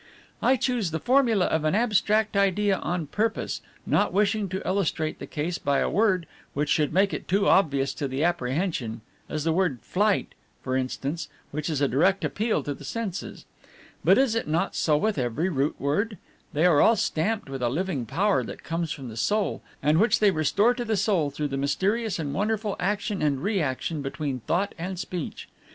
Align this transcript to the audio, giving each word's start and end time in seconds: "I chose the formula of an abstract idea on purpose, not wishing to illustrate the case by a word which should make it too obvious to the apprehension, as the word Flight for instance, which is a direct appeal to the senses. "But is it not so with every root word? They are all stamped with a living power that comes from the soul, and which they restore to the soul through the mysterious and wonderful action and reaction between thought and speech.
"I 0.41 0.55
chose 0.55 0.89
the 0.89 0.99
formula 0.99 1.45
of 1.45 1.63
an 1.63 1.75
abstract 1.75 2.35
idea 2.35 2.79
on 2.79 3.05
purpose, 3.05 3.61
not 3.85 4.11
wishing 4.11 4.49
to 4.49 4.67
illustrate 4.67 5.19
the 5.19 5.27
case 5.27 5.59
by 5.59 5.77
a 5.77 5.91
word 5.91 6.25
which 6.55 6.69
should 6.69 6.91
make 6.91 7.13
it 7.13 7.27
too 7.27 7.47
obvious 7.47 7.93
to 7.93 8.07
the 8.07 8.23
apprehension, 8.23 9.01
as 9.29 9.43
the 9.43 9.53
word 9.53 9.79
Flight 9.83 10.33
for 10.63 10.75
instance, 10.75 11.27
which 11.51 11.69
is 11.69 11.81
a 11.81 11.87
direct 11.87 12.25
appeal 12.25 12.63
to 12.63 12.73
the 12.73 12.83
senses. 12.83 13.45
"But 14.03 14.17
is 14.17 14.33
it 14.33 14.47
not 14.47 14.73
so 14.75 14.97
with 14.97 15.19
every 15.19 15.49
root 15.49 15.79
word? 15.79 16.17
They 16.51 16.65
are 16.65 16.81
all 16.81 16.95
stamped 16.95 17.47
with 17.47 17.61
a 17.61 17.69
living 17.69 18.07
power 18.07 18.41
that 18.41 18.63
comes 18.63 18.91
from 18.91 19.07
the 19.07 19.15
soul, 19.17 19.61
and 19.83 19.99
which 19.99 20.17
they 20.19 20.31
restore 20.31 20.73
to 20.73 20.83
the 20.83 20.97
soul 20.97 21.29
through 21.29 21.49
the 21.49 21.57
mysterious 21.57 22.17
and 22.17 22.33
wonderful 22.33 22.75
action 22.79 23.21
and 23.21 23.43
reaction 23.43 24.01
between 24.01 24.39
thought 24.39 24.73
and 24.79 24.97
speech. 24.97 25.47